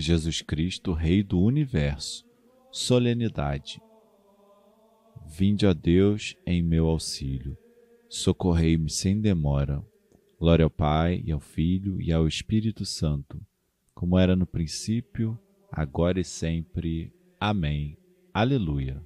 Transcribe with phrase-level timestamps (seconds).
[0.00, 2.24] Jesus Cristo, Rei do Universo,
[2.70, 3.80] solenidade
[5.32, 7.56] Vinde a Deus em meu auxílio.
[8.08, 9.80] Socorrei-me sem demora.
[10.38, 13.40] Glória ao Pai, e ao Filho, e ao Espírito Santo,
[13.94, 15.38] como era no princípio,
[15.70, 17.12] agora e sempre.
[17.38, 17.96] Amém.
[18.34, 19.00] Aleluia.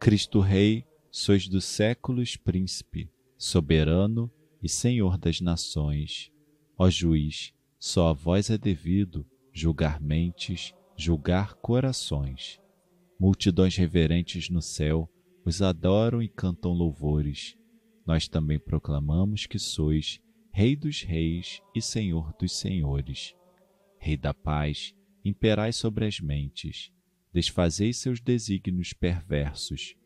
[0.00, 6.32] Cristo Rei, sois dos séculos príncipe, soberano e Senhor das nações.
[6.76, 12.60] Ó juiz, só a vós é devido julgar mentes, julgar corações
[13.20, 15.10] Multidões reverentes no céu
[15.44, 17.56] os adoram e cantam louvores.
[18.06, 20.20] Nós também proclamamos que sois
[20.52, 23.34] Rei dos Reis e Senhor dos Senhores.
[23.98, 26.92] Rei da paz, imperai sobre as mentes,
[27.32, 29.96] desfazei seus desígnios perversos.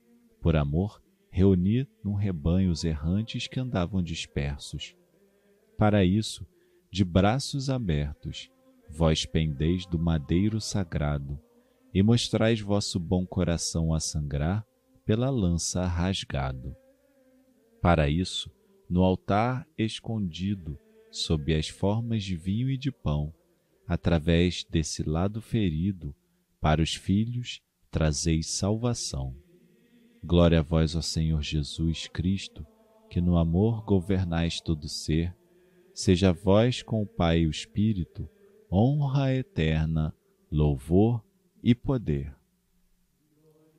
[0.41, 4.97] Por amor, reuni num rebanho os errantes que andavam dispersos.
[5.77, 6.47] Para isso,
[6.93, 8.51] de braços abertos,
[8.87, 11.41] vós pendeis do madeiro sagrado
[11.95, 14.63] e mostrais vosso bom coração a sangrar
[15.03, 16.77] pela lança rasgado.
[17.81, 18.51] Para isso,
[18.91, 20.79] no altar escondido,
[21.11, 23.33] sob as formas de vinho e de pão,
[23.89, 26.15] através desse lado ferido,
[26.61, 29.35] para os filhos trazeis salvação.
[30.23, 32.67] Glória a vós, ó Senhor Jesus Cristo,
[33.09, 35.35] que no amor governais todo ser,
[35.95, 38.29] seja vós com o Pai e o Espírito,
[38.71, 40.15] honra eterna,
[40.51, 41.23] louvor
[41.63, 42.35] e poder.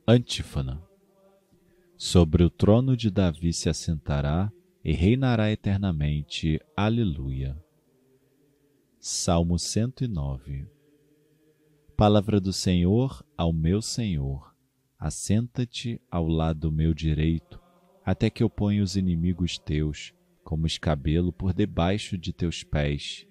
[0.07, 0.81] Antífona.
[1.97, 4.51] Sobre o trono de Davi se assentará
[4.83, 6.59] e reinará eternamente.
[6.75, 7.57] Aleluia.
[8.99, 10.67] Salmo 109.
[11.95, 14.53] Palavra do Senhor ao meu Senhor.
[14.99, 17.61] Assenta-te ao lado meu direito,
[18.03, 20.13] até que eu ponha os inimigos teus
[20.53, 23.25] como escabelo por debaixo de teus pés.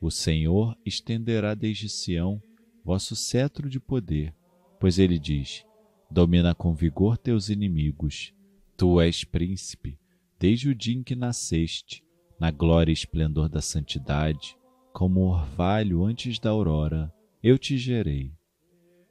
[0.00, 2.42] O Senhor estenderá desde Sião
[2.84, 4.34] vosso cetro de poder,
[4.80, 5.64] pois ele diz:
[6.10, 8.34] Domina com vigor teus inimigos.
[8.76, 10.00] Tu és príncipe,
[10.36, 12.02] desde o dia em que nasceste,
[12.40, 14.56] na glória e esplendor da santidade,
[14.92, 18.32] como orvalho antes da aurora, eu te gerei.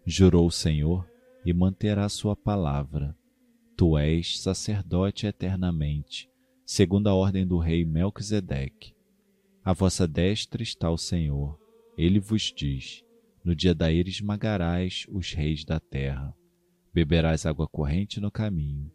[0.06, 1.10] Jurou o Senhor
[1.46, 3.16] e manterá sua palavra.
[3.78, 6.30] Tu és sacerdote eternamente,
[6.68, 8.94] segundo a ordem do rei Melquisedeque.
[9.64, 11.58] A vossa destra está o Senhor.
[11.98, 13.06] Ele vos diz:
[13.42, 16.36] no dia da ira esmagarás os reis da terra.
[16.94, 18.92] Beberás água corrente no caminho.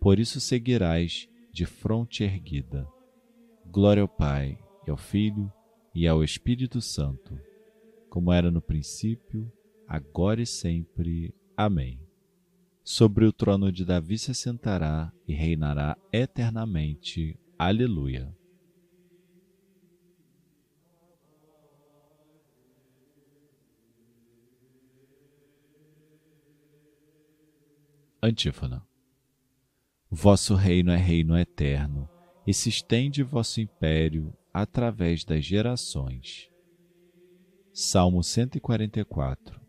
[0.00, 2.88] Por isso seguirás de fronte erguida.
[3.66, 5.52] Glória ao Pai, e ao Filho,
[5.94, 7.38] e ao Espírito Santo,
[8.08, 9.52] como era no princípio,
[9.86, 11.34] agora e sempre.
[11.54, 12.00] Amém.
[12.92, 17.38] Sobre o trono de Davi se assentará e reinará eternamente.
[17.56, 18.36] Aleluia.
[28.20, 28.84] Antífona.
[30.10, 32.10] Vosso reino é reino eterno,
[32.44, 36.50] e se estende vosso império através das gerações.
[37.72, 39.60] Salmo 144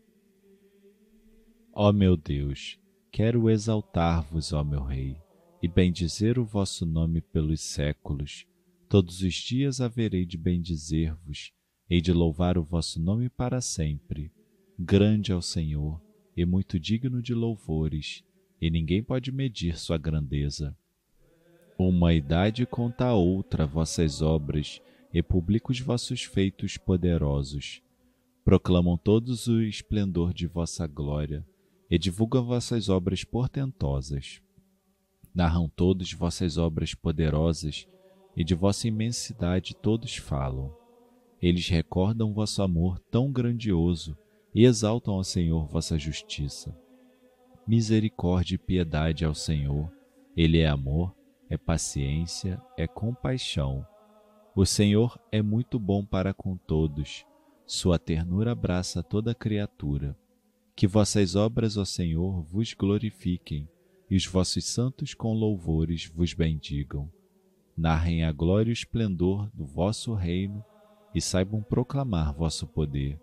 [1.72, 2.81] Ó meu Deus,
[3.12, 5.18] quero exaltar-vos, ó meu Rei,
[5.62, 8.46] e bendizer o vosso nome pelos séculos.
[8.88, 11.52] Todos os dias haverei de bendizer-vos,
[11.90, 14.32] e de louvar o vosso nome para sempre.
[14.78, 16.00] Grande é o Senhor,
[16.34, 18.24] e muito digno de louvores,
[18.58, 20.74] e ninguém pode medir sua grandeza.
[21.78, 24.80] Uma idade conta a outra vossas obras,
[25.12, 27.82] e publica os vossos feitos poderosos.
[28.42, 31.46] Proclamam todos o esplendor de vossa glória,
[31.92, 34.40] e divulgam vossas obras portentosas.
[35.34, 37.86] Narram todos vossas obras poderosas,
[38.34, 40.74] e de vossa imensidade todos falam.
[41.40, 44.16] Eles recordam vosso amor tão grandioso
[44.54, 46.74] e exaltam ao Senhor vossa justiça
[47.66, 49.90] misericórdia e piedade ao Senhor.
[50.36, 51.14] Ele é amor,
[51.48, 53.86] é paciência, é compaixão.
[54.54, 57.24] O Senhor é muito bom para com todos.
[57.66, 60.16] Sua ternura abraça toda criatura.
[60.74, 63.68] Que vossas obras, ó Senhor, vos glorifiquem
[64.10, 67.10] e os vossos santos com louvores vos bendigam.
[67.76, 70.64] Narrem a glória e o esplendor do vosso reino
[71.14, 73.20] e saibam proclamar vosso poder,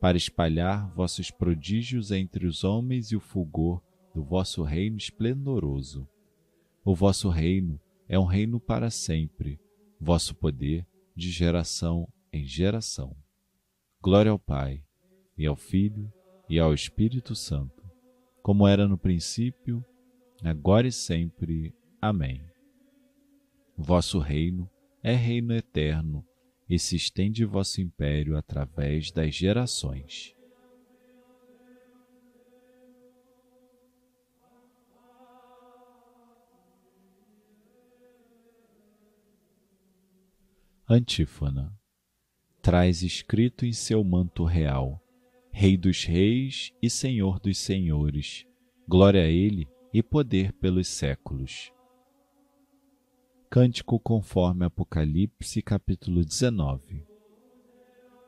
[0.00, 3.80] para espalhar vossos prodígios entre os homens e o fulgor
[4.14, 6.06] do vosso reino esplendoroso.
[6.84, 9.58] O vosso reino é um reino para sempre,
[10.00, 13.16] vosso poder de geração em geração.
[14.00, 14.82] Glória ao Pai,
[15.36, 16.12] e ao Filho,
[16.48, 17.82] e ao Espírito Santo,
[18.42, 19.84] como era no princípio,
[20.42, 21.74] agora e sempre.
[22.00, 22.44] Amém.
[23.76, 24.68] Vosso reino
[25.02, 26.24] é reino eterno
[26.68, 30.34] e se estende vosso império através das gerações.
[40.88, 41.72] Antífona.
[42.60, 45.01] Traz escrito em seu manto real,
[45.54, 48.46] Rei dos reis e Senhor dos senhores,
[48.88, 51.70] glória a Ele e poder pelos séculos.
[53.50, 57.04] Cântico conforme Apocalipse, capítulo 19.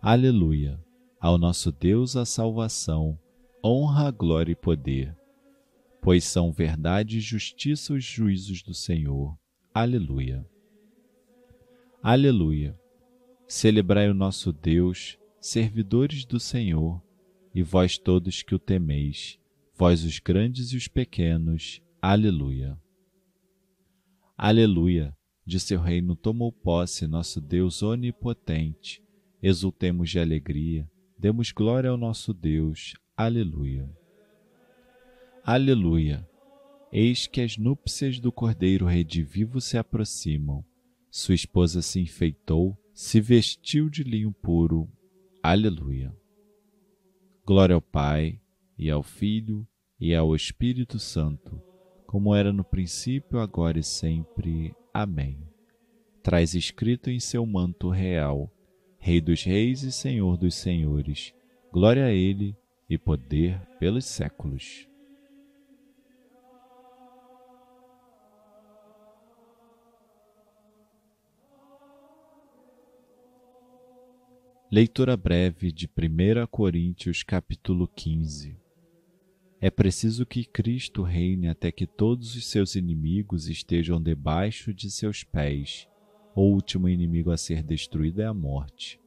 [0.03, 0.79] Aleluia!
[1.19, 3.19] Ao nosso Deus a salvação,
[3.65, 5.17] honra, glória e poder,
[6.03, 9.37] pois são verdade e justiça os juízos do Senhor.
[9.73, 10.47] Aleluia!
[12.03, 12.79] Aleluia!
[13.49, 17.04] Celebrai o nosso Deus, servidores do Senhor,
[17.55, 19.39] e vós todos que o temeis,
[19.77, 21.81] vós os grandes e os pequenos.
[22.03, 22.77] Aleluia!
[24.37, 25.17] Aleluia!
[25.47, 29.03] De seu reino tomou posse nosso Deus onipotente.
[29.43, 32.95] Exultemos de alegria, demos glória ao nosso Deus.
[33.17, 33.89] Aleluia!
[35.45, 36.29] Aleluia!
[36.91, 40.65] Eis que as núpcias do Cordeiro redivivo se aproximam.
[41.11, 44.89] Sua esposa se enfeitou, se vestiu de linho puro.
[45.43, 46.15] Aleluia!
[47.46, 48.41] Glória ao Pai,
[48.76, 49.67] e ao Filho,
[50.00, 51.62] e ao Espírito Santo
[52.14, 54.73] como era no princípio, agora e sempre.
[54.93, 55.37] Amém.
[56.23, 58.49] Traz escrito em seu manto real,
[59.00, 61.35] Rei dos Reis e Senhor dos Senhores,
[61.73, 62.56] glória a Ele
[62.88, 64.87] e poder pelos séculos.
[74.76, 78.59] Leitura breve de 1 Coríntios capítulo 15
[79.61, 85.23] é preciso que Cristo reine até que todos os seus inimigos estejam debaixo de seus
[85.23, 85.87] pés.
[86.35, 88.99] O último inimigo a ser destruído é a morte.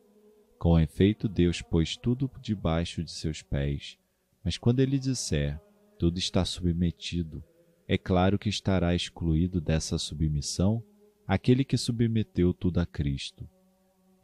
[0.57, 3.97] Com efeito, Deus pôs tudo debaixo de seus pés.
[4.45, 5.59] Mas quando ele disser,
[5.99, 7.43] tudo está submetido,
[7.89, 10.81] é claro que estará excluído dessa submissão
[11.27, 13.49] aquele que submeteu tudo a Cristo.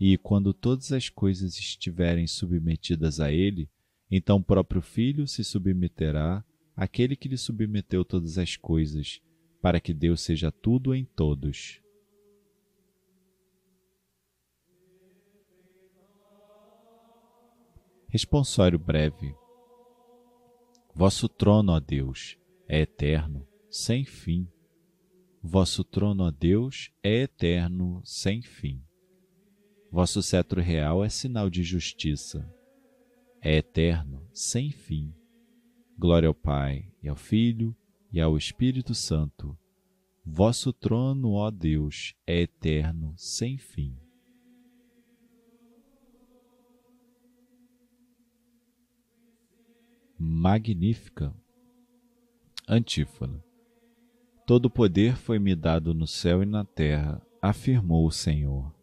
[0.05, 3.69] E quando todas as coisas estiverem submetidas a ele,
[4.11, 6.44] então o próprio Filho se submeterá
[6.75, 9.21] àquele que lhe submeteu todas as coisas,
[9.61, 11.79] para que Deus seja tudo em todos.
[18.09, 19.33] Responsório breve.
[20.94, 24.50] Vosso trono, ó Deus, é eterno, sem fim.
[25.41, 28.83] Vosso trono, ó Deus, é eterno, sem fim.
[29.94, 32.51] Vosso cetro real é sinal de justiça
[33.44, 35.13] é eterno, sem fim.
[36.00, 37.75] Glória ao Pai, e ao Filho,
[38.10, 39.57] e ao Espírito Santo.
[40.25, 43.98] Vosso trono, ó Deus, é eterno, sem fim.
[50.17, 51.36] Magnífica.
[52.65, 53.44] Antífona.
[54.48, 58.83] Todo poder foi me dado no céu e na terra, afirmou o Senhor.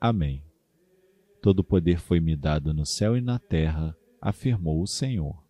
[0.00, 0.44] Amém.
[1.42, 5.42] Todo poder foi me dado no céu e na terra, afirmou o Senhor.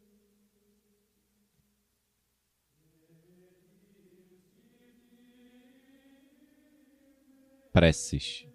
[7.73, 8.47] Preces.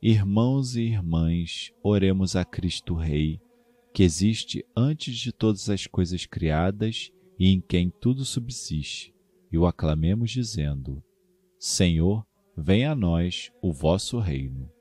[0.00, 3.40] Irmãos e irmãs, oremos a Cristo Rei,
[3.92, 9.12] que existe antes de todas as coisas criadas e em quem tudo subsiste,
[9.50, 11.02] e o aclamemos dizendo:
[11.58, 12.24] Senhor,
[12.56, 14.75] venha a nós o vosso reino.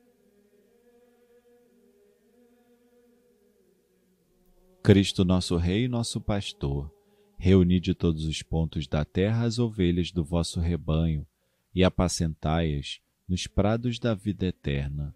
[4.85, 6.93] Cristo, nosso Rei e nosso Pastor,
[7.39, 11.25] reuni de todos os pontos da terra as ovelhas do vosso rebanho
[11.73, 15.11] e apacentai-as nos prados da vida eterna.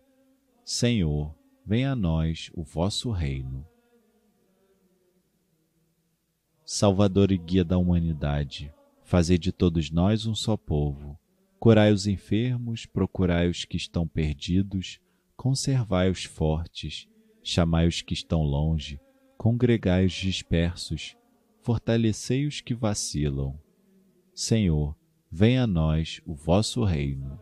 [0.66, 3.64] Senhor, venha a nós o vosso reino.
[6.66, 8.74] Salvador e guia da humanidade,
[9.04, 11.16] fazei de todos nós um só povo.
[11.60, 15.00] Curai os enfermos, procurai os que estão perdidos,
[15.38, 17.08] conservai os fortes,
[17.44, 19.00] chamai os que estão longe,
[19.40, 21.16] congregai os dispersos,
[21.62, 23.58] fortalecei os que vacilam.
[24.36, 24.98] Senhor,
[25.32, 27.40] venha a nós o vosso reino.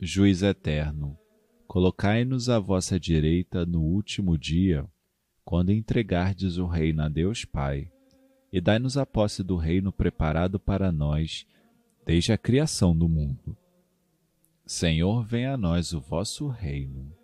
[0.00, 1.18] Juiz eterno,
[1.66, 4.88] colocai-nos à vossa direita no último dia,
[5.44, 7.92] quando entregardes o reino a Deus Pai,
[8.50, 11.46] e dai-nos a posse do reino preparado para nós
[12.06, 13.54] desde a criação do mundo.
[14.64, 17.19] Senhor, venha a nós o vosso reino.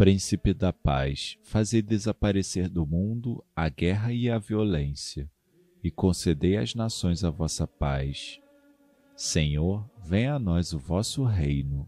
[0.00, 5.30] Príncipe da paz, fazei desaparecer do mundo a guerra e a violência,
[5.84, 8.40] e concedei às nações a vossa paz
[9.14, 11.86] Senhor, venha a nós o vosso reino.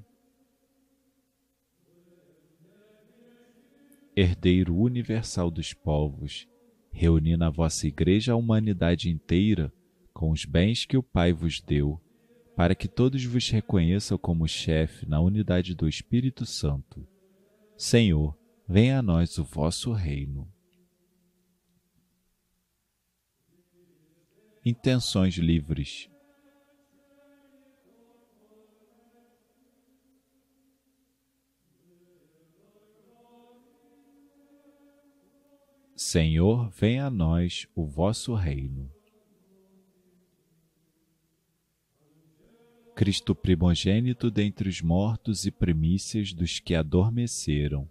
[4.14, 6.46] Herdeiro universal dos povos,
[6.90, 9.72] reuni na vossa igreja a humanidade inteira
[10.12, 11.98] com os bens que o Pai vos deu,
[12.54, 17.10] para que todos vos reconheçam como chefe na unidade do Espírito Santo.
[17.84, 20.48] Senhor, venha a nós o vosso reino.
[24.64, 26.08] Intenções livres
[35.96, 38.88] Senhor, venha a nós o vosso reino.
[42.94, 47.90] Cristo primogênito dentre os mortos e primícias dos que adormeceram,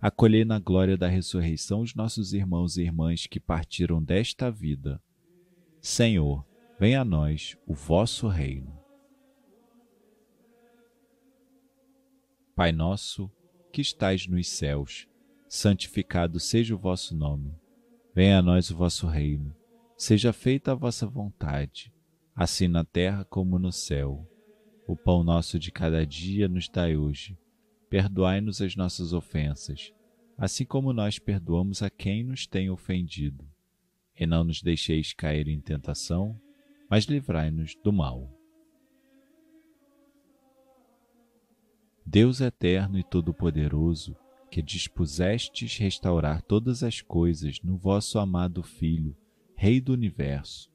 [0.00, 5.02] acolhei na glória da ressurreição os nossos irmãos e irmãs que partiram desta vida.
[5.80, 6.46] Senhor,
[6.78, 8.78] venha a nós o vosso reino.
[12.54, 13.30] Pai nosso,
[13.72, 15.08] que estais nos céus,
[15.48, 17.52] santificado seja o vosso nome.
[18.14, 19.54] Venha a nós o vosso reino.
[19.96, 21.92] Seja feita a vossa vontade,
[22.38, 24.24] assim na terra como no céu.
[24.86, 27.36] O pão nosso de cada dia nos dai hoje.
[27.90, 29.92] Perdoai-nos as nossas ofensas,
[30.36, 33.44] assim como nós perdoamos a quem nos tem ofendido.
[34.16, 36.40] E não nos deixeis cair em tentação,
[36.88, 38.32] mas livrai-nos do mal.
[42.06, 44.16] Deus eterno e todo-poderoso,
[44.48, 49.16] que dispusestes restaurar todas as coisas no vosso amado Filho,
[49.56, 50.70] Rei do Universo,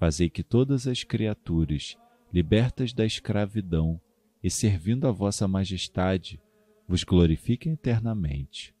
[0.00, 1.94] fazei que todas as criaturas,
[2.32, 4.00] libertas da escravidão
[4.42, 6.40] e servindo a vossa majestade,
[6.88, 8.74] vos glorifiquem eternamente.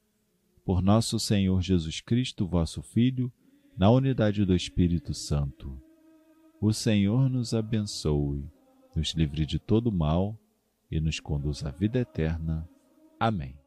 [0.64, 3.30] Por nosso Senhor Jesus Cristo, vosso Filho,
[3.76, 5.78] na unidade do Espírito Santo.
[6.58, 8.42] O Senhor nos abençoe,
[8.96, 10.38] nos livre de todo mal
[10.90, 12.66] e nos conduz à vida eterna.
[13.18, 13.59] Amém.